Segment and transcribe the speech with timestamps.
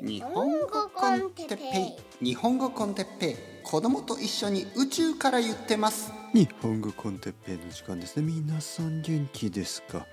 [0.00, 2.24] 日本語コンテッペイ。
[2.24, 3.36] 日本語コンテッペイ。
[3.64, 6.12] 子供と一緒に宇宙から言ってます。
[6.32, 8.22] 日本語コンテッペイの時間ですね。
[8.22, 10.06] 皆さん元気ですか、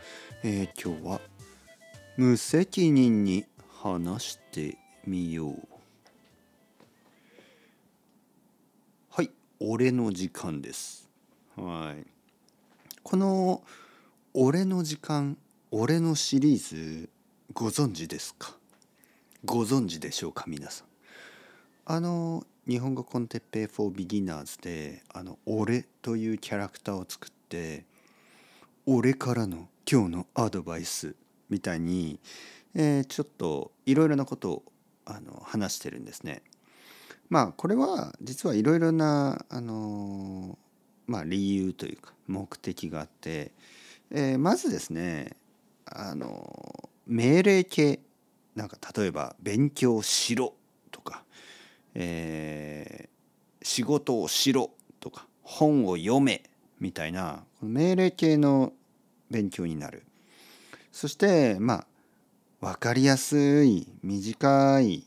[0.44, 1.21] えー、今日は
[2.18, 3.45] 無責任に
[3.84, 5.68] 話してみよう。
[9.09, 9.29] はい
[9.59, 11.07] 俺の時間です。
[11.55, 12.05] はい。
[13.04, 13.61] この
[14.33, 15.38] 俺の時間
[15.70, 17.09] 俺のシリーズ
[17.54, 18.55] ご存知ですか？
[19.45, 20.88] ご存知でしょうか皆さん？
[21.85, 27.85] あの日本語コンテッペイ for beginners であの俺というキャラクターを作って
[28.88, 31.16] 俺からの今日のアドバイス
[31.49, 32.20] みたいに、
[32.73, 34.63] えー、ちょっといろいろなことを
[35.05, 36.41] あの話してるんですね。
[37.30, 40.57] まあこれは実はいろいろなあの
[41.05, 43.52] まあ理由というか目的があって、
[44.09, 45.34] えー、まずですね
[45.85, 47.99] あの命令形
[48.55, 50.54] なんか例えば「勉強しろ」
[50.91, 51.23] とか、
[51.93, 53.16] えー
[53.66, 56.43] 「仕事をしろ」とか「本を読め」
[56.79, 58.74] みたいな命令形の
[59.29, 60.04] 勉強になる。
[60.91, 61.85] そしてま
[62.62, 65.06] あ分かりやすい短い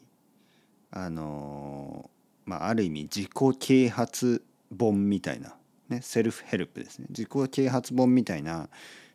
[0.90, 2.10] あの
[2.44, 4.44] まあある意味自己啓発
[4.78, 5.56] 本みたいな、
[5.88, 8.68] ね、セルフヘルプですね自己啓発本みたいな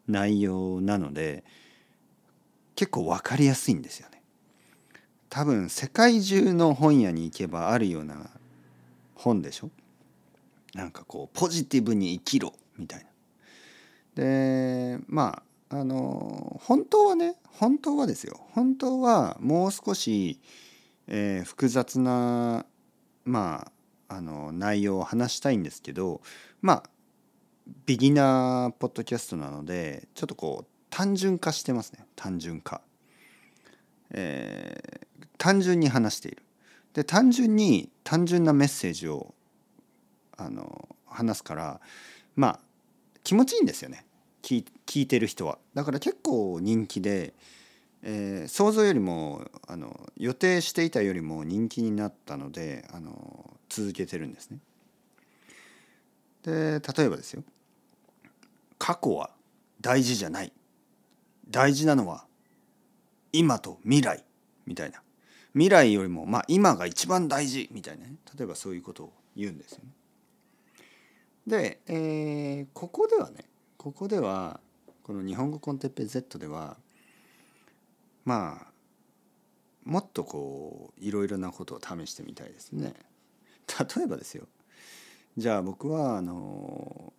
[0.07, 1.43] 内容なので
[2.75, 4.09] 結構分かりやすいんですよ。
[5.33, 8.29] 多分世界中の本屋に行けばあるような
[9.15, 9.71] 本でしょ？
[10.75, 13.05] なんかこうポジティブに生きろみたいな。
[14.13, 20.39] でまああの本当はね本当はですよ本当はもう少し、
[21.07, 22.67] えー、複雑な
[23.25, 23.71] ま
[24.07, 26.21] ああの内容を話したいんですけど
[26.61, 26.83] まあ
[27.87, 32.81] ビギナーポッドキャストなのでちょっとこう単純化してますね単純化。
[34.13, 36.43] えー、単純に話している。
[36.93, 39.33] で単純に単純なメッセージを
[40.37, 41.81] あの話すから
[42.35, 42.59] まあ
[43.23, 44.05] 気持ちいいんですよね
[44.43, 44.63] 聞
[45.01, 45.57] いてる人は。
[45.73, 47.33] だから結構人気で、
[48.03, 54.59] えー、想像よりもあの予定していたよりも人気になったのであの続けてるんですね。
[56.43, 57.43] で例えばですよ
[58.77, 59.31] 過去は
[59.79, 60.51] 大事じゃない
[61.49, 62.25] 大事なのは
[63.33, 64.23] 今と未来
[64.65, 65.01] みたいな
[65.53, 69.91] 未来よりもまあ今が一番大事みたいなね例えばそういうことを言うんですよね。
[71.45, 73.45] で、えー、ここではね
[73.77, 74.59] ここでは
[75.03, 76.77] この日本語コンテッペ Z では
[78.23, 78.73] まあ
[79.83, 82.93] もっとこういろいろなことを試してみたいですね。
[83.67, 84.47] 例えばですよ
[85.37, 87.13] じゃあ僕はあの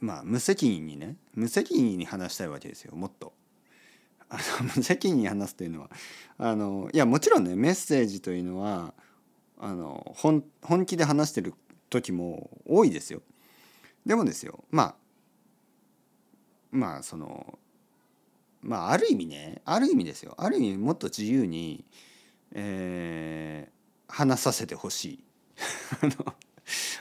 [0.00, 3.32] まあ無責任にね無責任に話したいわけですよもっと。
[4.30, 5.90] あの無責任に話すというのは
[6.36, 8.92] あのいやもちろんねメッセージというのは
[9.58, 11.54] あの本本気で話してる
[11.90, 13.22] 時も多いですよ。
[14.06, 14.94] でもですよまあ
[16.70, 17.58] まあその
[18.60, 21.84] まあある意味ねある意味ですよある意味もっと自由に、
[22.52, 25.24] えー、話させてほしい。
[26.00, 26.34] あの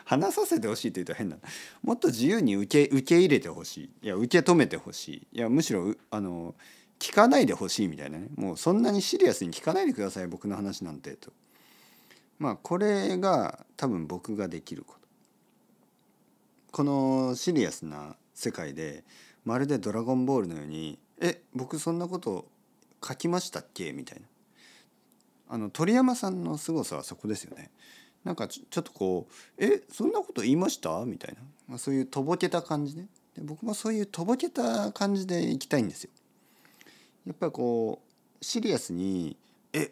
[0.05, 1.37] 話させてほしいって言うと変な
[1.83, 6.55] もっと自由に受け受け入れてほしいいや受け止めてほしいいやむしろあの
[6.99, 11.31] 聞かないでほしいみたいなねもうそんなにシリアスに聞かないでください僕の話なんてと
[12.39, 15.07] まあこれが多分僕ができること
[16.71, 19.03] このシリアスな世界で
[19.45, 22.47] まるで「ドラゴンボール」のように「え僕そんなこと
[23.07, 24.27] 書きましたっけ?」みたいな
[25.49, 27.71] あの鳥山さんの凄さはそこですよね。
[28.23, 36.09] なんかちょっとこう「えそんなこと言いました?」みたいな、まあ、そういうとぼけた感じねで僕もそういうとぼけた感じでいきたいんですよ。
[37.27, 38.01] やっぱりこ
[38.41, 39.35] うシリアスに
[39.73, 39.91] 「え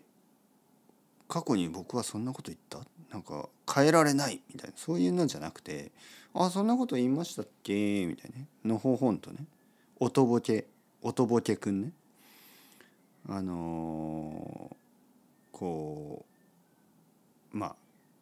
[1.28, 2.79] 過去に僕はそんなこと言った?」
[3.12, 4.41] なんか変えられない？
[4.53, 4.78] みたいな。
[4.78, 5.91] そういうのじゃなくて
[6.34, 8.47] 「あそんなこと言いましたっけ?」みたいなね。
[8.63, 9.46] のほほんとね。
[10.00, 10.66] おとぼけ。
[11.01, 11.91] おとぼけくんね。
[13.28, 16.26] あのー、こ
[17.53, 17.76] うまあ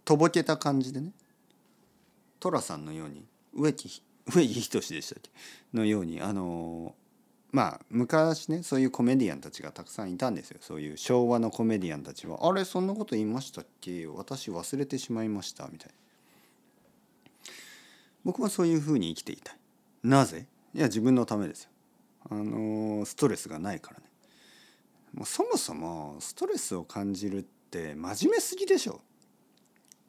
[0.06, 1.12] とぼけた感じでね。
[2.40, 5.30] 寅さんのように植木植木仁でしたっけ？
[5.74, 6.96] のようにあの
[7.54, 10.58] まあ昔ねそういうコメディアンたちがたくさんいたんですよ。
[10.60, 14.08] そういう昭和のコメディアンたちは「あれそんなこと言いましたっけ？
[14.08, 15.94] 私忘れてしまいました」みたいな。
[18.24, 19.58] 僕はそういうふうに生きていたい。
[20.04, 20.48] なぜ？
[20.74, 21.70] いや自分のためですよ。
[22.32, 24.06] あのストレスがないからね。
[25.14, 29.00] もうそもそもストレスを感じるって真面目すぎでしょ。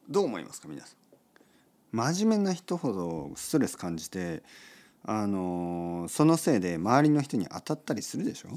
[0.08, 0.96] どう思いますか皆さん？
[2.14, 4.42] 真面目な人ほどストレス感じて
[5.06, 8.48] あのそのせいで周りの人に当たったりするでしょ？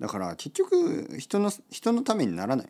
[0.00, 2.68] だから結局人の人のためにならない。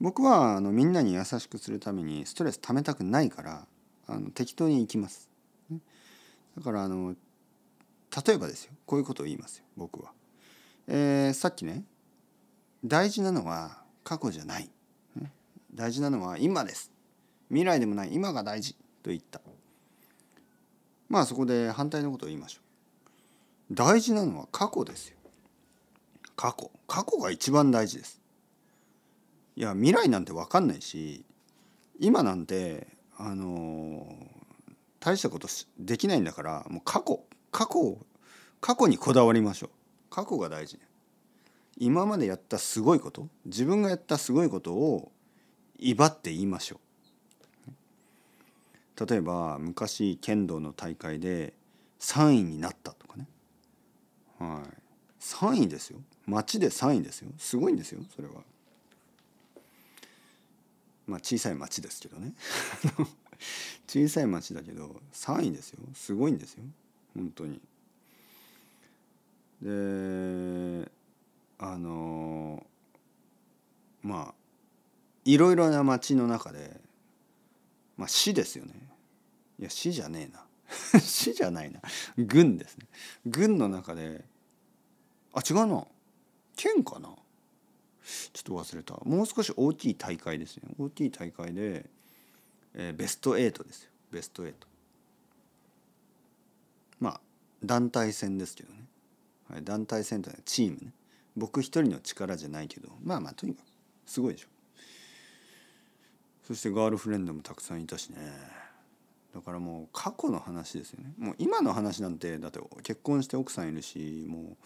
[0.00, 3.66] 僕はあのみんなに優しくするためにストレス溜めたくないから
[4.08, 5.30] あの適当に行きます。
[6.56, 7.14] だからあの
[8.26, 8.72] 例えばですよ。
[8.86, 9.64] こういうことを言いますよ。
[9.76, 10.10] 僕は、
[10.88, 11.84] えー、さっきね
[12.84, 14.68] 大事なのは過去じゃない。
[15.72, 16.90] 大事なのは今です。
[17.48, 18.12] 未来でもない。
[18.12, 18.74] 今が大事。
[19.02, 19.40] と言った。
[21.10, 22.60] まあそこで反対のことを言いましょ
[23.70, 23.74] う。
[23.74, 25.16] 大事なのは過去ですよ。
[26.36, 26.70] 過去。
[26.86, 28.20] 過去が一番大事です。
[29.56, 31.24] いや未来なんて分かんないし
[31.98, 32.86] 今なんて
[33.18, 35.48] あのー、大したこと
[35.78, 37.22] できないんだからもう過去。
[37.50, 37.98] 過去
[38.60, 39.70] 過去にこだわりましょう。
[40.10, 40.78] 過去が大事
[41.76, 45.10] 今までやったすごいこと自分がやったすごいことを
[45.78, 46.89] 威張って言いましょう。
[49.06, 51.54] 例えば昔剣道の大会で
[52.00, 53.26] 3位になったとかね。
[54.38, 54.80] はい。
[55.20, 56.00] 3位ですよ。
[56.26, 57.30] 町で3位ですよ。
[57.38, 58.34] すごいんですよそれは。
[61.06, 62.34] まあ小さい町ですけどね。
[63.88, 65.80] 小さい町だけど3位ですよ。
[65.94, 66.64] すごいんですよ。
[67.14, 67.60] 本当に。
[69.62, 70.90] で
[71.58, 72.66] あの
[74.02, 74.34] まあ
[75.24, 76.80] いろいろな町の中で
[78.00, 78.72] まあ市ですよね。
[79.58, 80.46] いや市じゃねえな。
[81.00, 81.82] 市じゃないな。
[82.16, 82.86] 軍ですね。
[83.26, 84.24] 軍の中で
[85.34, 85.86] あ違うな。
[86.56, 87.14] 県かな。
[88.32, 88.94] ちょっと忘れた。
[89.04, 90.62] もう少し大きい大会ですね。
[90.78, 91.90] 大きい大会で、
[92.72, 93.90] えー、ベスト8ですよ。
[94.10, 94.54] ベスト8
[97.00, 97.20] まあ
[97.62, 98.86] 団体戦ですけどね、
[99.50, 100.94] はい、団体戦というのはチームね。
[101.36, 103.66] 僕一人の力じゃないけどまあまあとにかく
[104.06, 104.48] すごいでしょ。
[106.50, 108.16] そしてガールフレンドもたくさんいたしね。
[109.32, 111.12] だからもう過去の話ですよね。
[111.16, 114.56] もう今の話なんてだって結婚して奥さんいるしも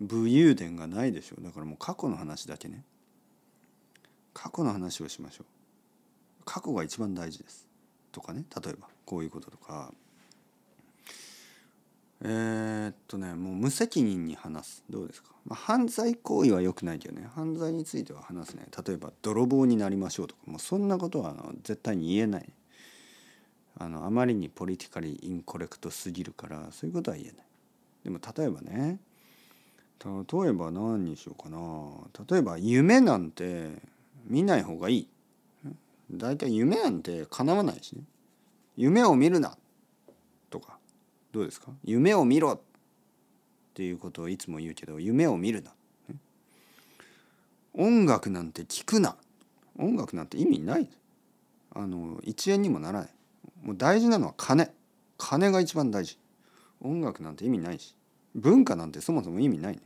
[0.00, 2.82] う武勇伝がないでしょだからもう過去の話だけね。
[4.32, 5.46] 過去の話をしましょう。
[6.46, 7.68] 過去が一番大事です。
[8.10, 9.92] とかね例えばこういうこととか。
[12.20, 14.84] えー、っとねもう無責任に話す。
[14.90, 17.28] どうですか、まあ、犯罪行為は良くないけどね。
[17.34, 20.40] 犯罪については話すね例えば泥棒になりましょうとか。
[20.46, 22.48] もうそんなことは絶対に言えない。
[23.80, 27.46] あのあまりにポリティカリインコレクトすぎるからそういうことは言えない。
[28.04, 28.98] でも例えばね
[30.04, 31.58] 例えば何にしようかな。
[32.28, 33.70] 例えば夢なんて
[34.26, 35.08] 見ない方がいい。
[36.10, 38.02] 大体夢なんて叶わないしね。
[38.76, 39.56] 夢を見るな。
[41.32, 41.72] どうですか？
[41.84, 42.60] 夢を見ろっ
[43.74, 45.72] ていうことをいつも言うけど夢を見るな。
[47.74, 49.16] 音楽なんて聞くな。
[49.78, 50.88] 音楽なんて意味ない。
[51.74, 53.10] あの一円にもならない。
[53.62, 54.72] もう大事なのは金。
[55.16, 56.18] 金が一番大事。
[56.80, 57.94] 音楽なんて意味ないし。
[58.34, 59.82] 文化なんてそもそも意味ないね。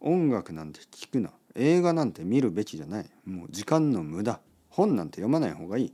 [0.00, 1.32] 音楽なんて聞くな。
[1.54, 3.10] 映画なんて見るべきじゃない。
[3.26, 4.40] もう時間の無駄。
[4.68, 5.92] 本なんて読まない方がいい。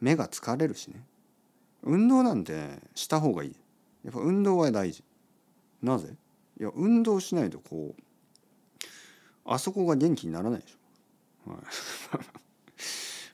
[0.00, 1.02] 目が疲れるしね。
[1.84, 3.56] 運動なんてした方がいい。
[4.04, 5.04] やっぱ運動は大事。
[5.82, 6.16] なぜ？
[6.58, 8.02] いや運動しないとこう
[9.44, 11.60] あそこが元気にならないでしょ、はい、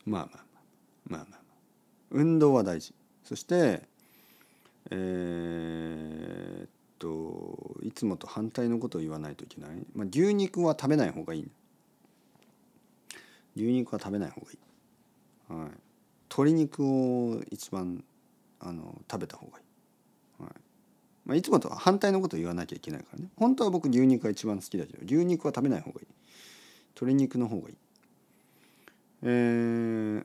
[0.09, 0.61] まあまあまあ。
[1.07, 1.41] まあまあ
[2.11, 2.95] 運動は大事。
[3.25, 3.83] そして
[4.91, 11.51] えー、っといつもと反対のことを言わないといけない、まあ、牛肉は食べない方がいい。
[13.57, 14.59] 牛肉は食べない方がいい、
[15.53, 15.71] はい、
[16.29, 18.05] 鶏肉を一番
[18.61, 19.63] あの食べた方がい
[20.41, 20.53] い、はい。
[21.25, 23.29] まあ、いつもとは反対のことを言わなきゃいけないからね。
[23.37, 26.07] 本当は僕牛肉が一番好きだけど牛肉は食べない方がいい。
[26.95, 27.75] 鶏肉の方がいい。
[29.23, 30.25] えー、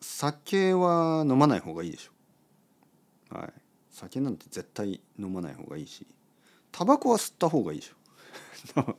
[0.00, 3.36] 酒は飲まない方がいいでしょ。
[3.36, 3.52] はい。
[3.90, 6.06] 酒なんて絶対飲まない方がいいし
[6.72, 8.96] タバコは吸った方がいいでしょ。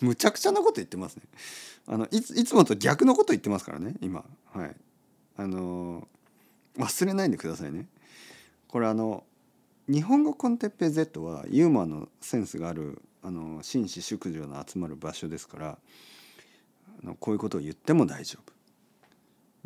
[0.00, 1.22] むちゃくちゃなこと言ってますね。
[1.86, 4.24] あのいついつもと逆のこと言ってますからね今。
[4.52, 4.76] はい。
[5.36, 6.06] あの
[6.78, 7.86] 忘れないでくださいね
[8.68, 9.24] これあの
[9.88, 15.78] 日本語コンテッペ Z はユーモアのセンスがあるあの紳士淑女の集まる場所ですから
[17.02, 18.52] あのこういうことを言っても大丈夫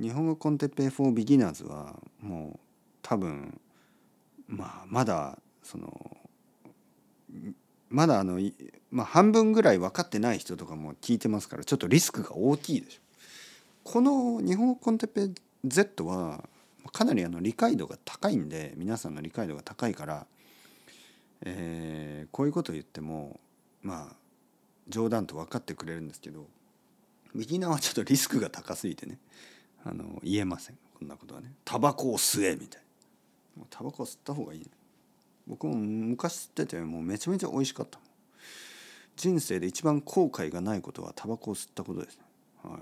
[0.03, 2.61] 日本語 con テッペイ for Beginners はもう
[3.03, 3.61] 多分
[4.49, 6.17] まあまだその
[7.91, 8.41] まだあの、
[8.91, 13.01] まあ、半分ぐらい分かってない人とかも聞いてますからちょっとリスクが大きいでしょ。
[13.85, 15.35] この日本語コンテッペイ
[15.65, 16.43] Z は
[16.91, 20.27] かなりあの理解度が高いんで皆さんの理解度が高いから、
[21.43, 23.41] えー、こういうことを言っても
[23.83, 24.17] まあ
[24.89, 26.47] 冗談と分かってくれるんですけど
[27.35, 29.19] ビギナーはちょっとリスクが高すぎてね
[29.85, 30.79] あの言えません。
[30.99, 31.53] こんなことはね。
[31.65, 32.83] タバコを吸えみたい
[33.59, 33.65] な。
[33.69, 34.67] タバコ吸った方がいいね。
[35.47, 37.99] 僕も昔吸っててもうめちゃめちゃ美味しかった
[39.15, 42.23] 人生で一番後悔がないことはタバコを吸ったことですね。
[42.63, 42.81] はい、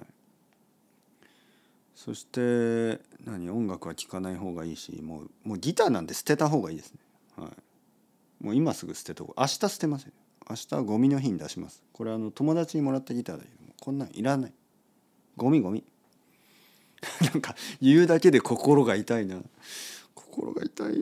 [1.95, 6.99] そして何音楽は聴かない方がいいしもうもうギターなんて捨てた方がいいですね。
[7.37, 10.13] はい、もう今すぐ捨てた方が明日捨てますよ。
[10.51, 11.83] 明日はゴミの日に出します。
[11.93, 14.53] これあの友達にもらったギターだけどもこんなんいらない。
[15.37, 15.85] ゴミゴミ。
[17.33, 19.41] なんか言うだけで心が痛いな。
[20.15, 20.95] 心が痛い。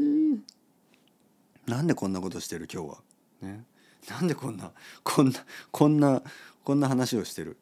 [1.66, 2.99] なんでこんなことしてる今日は？
[3.42, 3.64] ね。
[4.09, 6.23] なんでこんなこんなこんな
[6.64, 7.56] こんな話をしてる？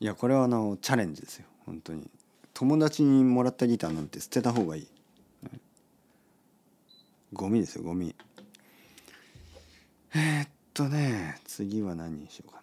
[0.00, 2.08] いやこれはあのチャレンジですよ本当に
[2.58, 4.88] 友達にもらったギターなんて捨てた方がいい、
[7.34, 8.14] ゴミですよゴミ。
[10.14, 12.62] えー、っとね次は何にしようか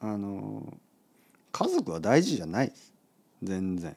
[0.00, 0.14] な。
[0.14, 0.72] あの
[1.52, 2.94] 家族は大事じゃないです。
[3.42, 3.94] 全然、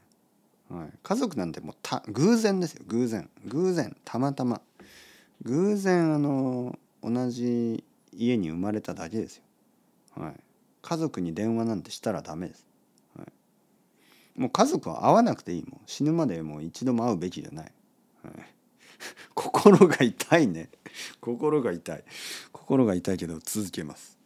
[0.70, 3.30] はい、家族なんてもうた偶然ですよ偶然。
[3.46, 4.60] 偶然たまたま。
[5.44, 9.44] 偶然あの同じ家に生まれただけですよ。
[10.22, 10.34] はい、
[10.82, 12.66] 家族に電話なんてしたらダメです。
[14.36, 15.82] もう家族は会わなくていいもん。
[15.86, 17.72] 死ぬまでもう一度も会うべきじゃない。
[18.24, 18.34] はい、
[19.34, 20.70] 心が痛いね。
[21.22, 22.04] 心が痛い。
[22.52, 24.18] 心が痛いけど続けます。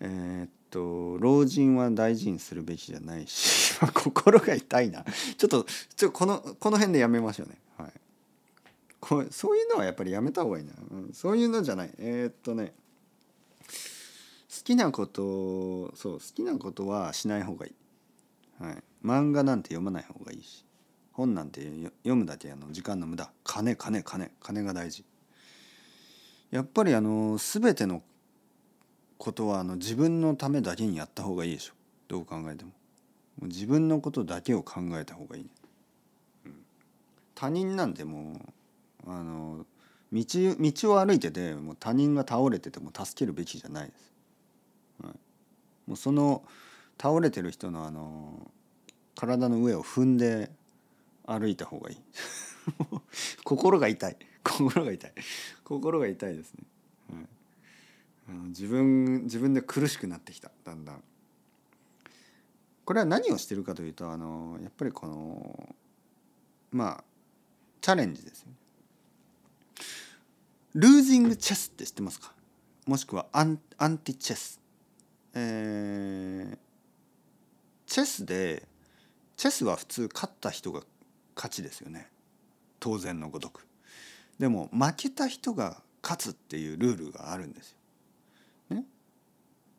[0.00, 3.78] えー、っと老人は大事にするべきじゃないし。
[3.94, 5.04] 心が痛いな。
[5.36, 7.58] ちょっとちょこのこの辺でやめましょうね。
[7.76, 7.92] はい。
[9.00, 11.94] こうそういうのはやっぱりやめた方がいいな、うん、そういうのじゃない。
[11.98, 12.72] えー、っとね。
[14.54, 17.74] 好きなことそう好きなことはしない方がいい、
[18.62, 20.64] はい、漫画なんて読まない方がいいし
[21.12, 21.60] 本なんて
[22.04, 23.30] 読むだけあの時間の無駄。
[23.44, 25.04] 金金金金が大事。
[26.50, 28.02] やっぱりあの全ての
[29.18, 31.74] ことはあの自分のためだけにやった方がいいでしょ。
[32.08, 32.70] どう考えても。
[33.40, 35.50] もう自分のことだけを考えた方がいい、ね。
[36.46, 36.54] うん、
[37.34, 38.40] 他人なんても
[39.06, 39.66] うあの
[40.12, 44.12] 道道を歩いててもう他人が倒れてても助けるべきじゃないです。
[45.02, 45.12] はい、
[45.86, 46.42] もうその
[47.02, 48.52] 倒れてる人のあの
[49.16, 50.52] 体の上を踏んで
[51.26, 51.96] 歩いた方がいい。
[53.42, 55.12] 心が痛い心が痛い
[55.64, 56.64] 心が痛いですね。
[57.12, 57.26] はい、
[58.28, 61.02] あの自分自分で苦しくなってきただんだん。
[62.84, 65.74] これは何をしてるかというとあのやっぱりこの
[66.70, 67.04] まあ
[67.80, 68.54] チャレンジですよね。
[70.74, 72.32] ルージングチェスって知ってますか？
[72.86, 74.60] もしくはアンアンティチェス。
[75.34, 76.58] えー、
[77.92, 78.66] チェスで
[79.36, 80.80] チェスは普通勝った人が
[81.36, 82.08] 勝ちですよね
[82.80, 83.66] 当然のごとく。
[84.38, 87.72] でも負けた人が勝つっていうルールがあるんです
[88.70, 88.76] よ。
[88.76, 88.84] ね、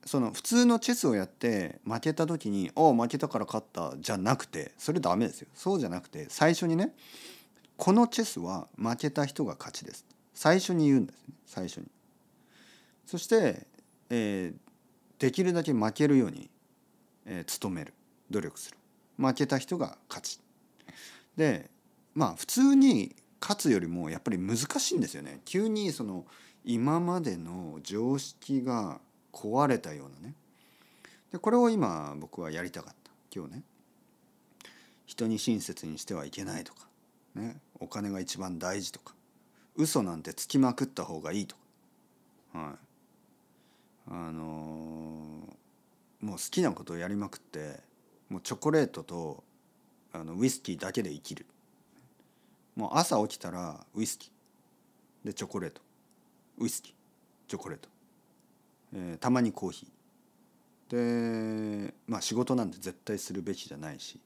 [0.06, 5.48] その普通のチェスをやって負けた時に「お負けたから勝った」じゃなくてそれダメですよ。
[5.56, 6.94] そうじゃなくて最初にね
[7.78, 10.06] このチェスは負けた人が勝ちです
[10.36, 11.88] 最初に言うんですね最初に。
[13.08, 13.66] そして、
[14.12, 16.52] えー、できるだけ負けるように、
[17.26, 17.92] えー、努める
[18.34, 18.78] 努力する
[19.18, 20.40] 負けた人が勝ち。
[21.38, 21.70] で
[22.14, 25.42] まあ普通に勝つよりもやっぱり難しいんですよね。
[25.46, 26.26] 急にその
[26.66, 29.00] 今までの常識が
[29.32, 30.36] 壊れたようなね。
[31.32, 33.64] でこれを今僕はやりたかった今日ね。
[35.06, 36.88] 人に親切にしてはいけないとか、
[37.36, 39.14] ね、お金が一番大事とか
[39.76, 41.56] 嘘なんてつきまくった方がいいと
[42.54, 42.76] か、はい、
[44.08, 47.80] あのー、もう好きなことをやりまくって
[48.34, 49.44] もうチョコレートと
[50.12, 51.46] あのウイスキーだけで生きる。
[52.76, 55.28] もう朝起きたらウイスキー。
[55.28, 55.84] でチョコレート。
[56.58, 56.94] ウイスキー。
[57.48, 57.90] チョコレート、
[58.96, 61.88] えー、たまにコーヒー。
[61.88, 64.20] でまあ仕事なんて絶対するべきじゃないし。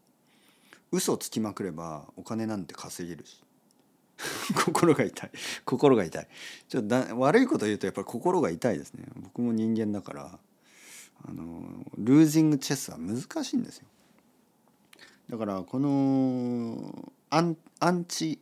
[0.94, 3.44] 嘘つきまくればお金なんて稼げるし。
[4.56, 5.32] 心が痛い。
[5.66, 6.28] 心が痛い。
[6.70, 9.04] ちょっとだ悪いこと言うとやっぱり心が痛いですね。
[9.18, 10.40] 僕も人間だから
[11.26, 13.88] あのルージングチェスは難しいんですよ。
[15.30, 18.40] だからこのアンアンチ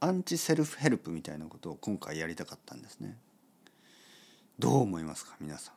[0.00, 3.16] アンチセルフヘルプみたいなことを今回やりたかったんですね。
[4.58, 5.72] どう思いますか皆さ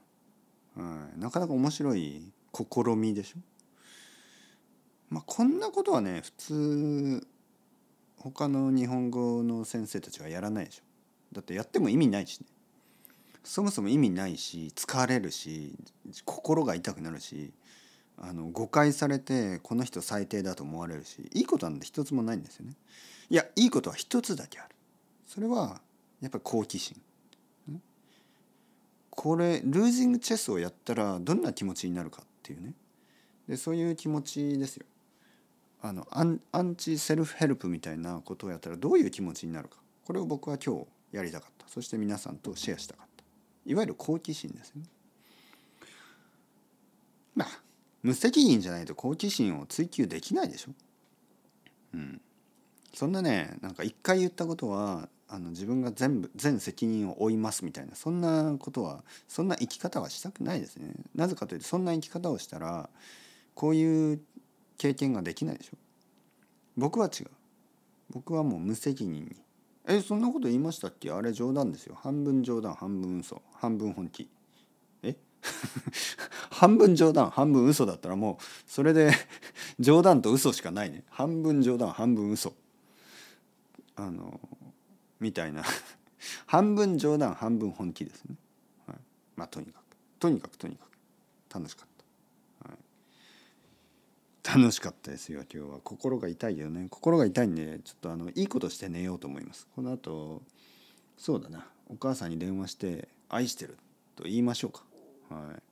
[0.76, 3.40] ん、はい、なかなか面白い試みでしょ？
[5.10, 7.28] まあこんなことはね普通
[8.18, 10.84] 他の日本語の先生たちはやらないでしょ？
[11.32, 12.48] だってやっても意味ないしね。
[13.44, 15.76] そもそも意味ないし疲れるし
[16.26, 17.54] 心が痛くなるし。
[18.24, 22.74] あの誤解されてこの人最低だと思われるしいいことなんて一つもないんですよね。
[23.30, 24.76] いやいいことは一つだけある。
[25.26, 25.82] それは
[26.22, 27.02] やっぱり好奇心。
[29.10, 32.74] これルージングチェスをやったらどんな気持ちになるかっていうね。
[33.48, 34.86] でそういう気持ちですよ。
[35.82, 39.78] あのアンアンチセルフヘルプみたいなことをやったらどういう気持ちになるか。
[40.06, 41.68] これを僕は今日やりたかった。
[41.68, 43.24] そして皆さんとシェアしたかった。
[43.66, 44.88] いわゆる好奇心ですよね。
[47.36, 47.71] まあ
[48.04, 50.72] 無責任じゃないと好奇心を追求できないでしょ？
[51.94, 52.22] うん。
[52.94, 60.94] そんなねなんか一回言ったことはあの自分が全部全責任を負いますみたいなそんなことはそんな生き方はしたくないですね。
[61.16, 62.90] なぜかというとそんな生き方をしたら
[63.56, 64.22] こういう
[64.78, 65.78] 経験ができないでしょ？
[66.76, 67.28] 僕は違う。
[68.10, 69.36] 僕はもう無責任に。
[69.88, 71.12] えそんなこと言いましたっけ？
[71.12, 71.96] あれ冗談ですよ。
[71.96, 74.30] 半分冗談半分嘘半分本気。
[75.02, 75.16] え？
[76.62, 79.12] 半分冗談半分嘘だったらもうそれで
[79.80, 81.04] 冗談と嘘しかないね。
[81.10, 82.54] 半分冗談半分嘘。
[83.96, 84.40] あの
[85.20, 85.64] みたいな。
[86.46, 88.36] 半分冗談半分本気ですね、
[88.86, 88.98] はい、
[89.36, 89.84] まあとにかく。
[90.20, 90.92] とにかくとにかく。
[91.52, 91.88] 楽しかっ
[92.62, 95.80] た、はい、楽しかったですよ今日は。
[95.84, 96.90] 心が痛いよね。
[96.92, 99.68] 心が痛いんでちょっとあのいいことして寝ようと思います。
[99.76, 100.44] この後
[101.18, 101.68] そうだな。
[101.88, 103.80] お母さんに電話して「愛してる」
[104.16, 104.84] と言いましょうか。
[105.36, 105.71] はい。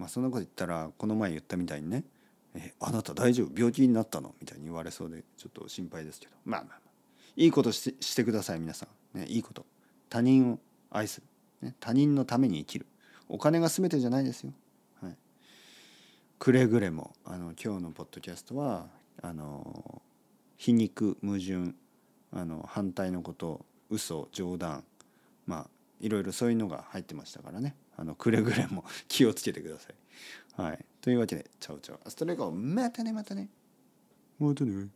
[0.00, 2.04] まあそんなこと言ったらこの前言ったみたいにね
[2.56, 3.52] 「えあなた大丈夫？
[3.54, 6.32] 病気になったの?」みたいに言われそうでちょっと心配ですけど。
[6.44, 6.90] まあまあまあ。
[7.36, 9.64] いいことしてしてください皆さん、ね、いいこと。
[10.08, 10.58] 他人を
[10.90, 11.26] 愛する、
[11.68, 12.86] ね、他人のために生きる。
[13.28, 14.52] お金が全てじゃないですよ、
[15.00, 15.16] はい、
[16.40, 18.88] くれぐれもあの今日のポッドキャストは
[19.22, 20.02] あの
[20.56, 21.74] 皮肉矛盾
[22.32, 24.82] あの反対のこと嘘冗談
[25.46, 29.94] まあいろいろそういうのが入ってましたからねあのくれぐれも 気をつけてください。
[30.60, 33.48] はい、というわけでチャオチャオアストレゴまたねまたね
[34.38, 34.88] またね。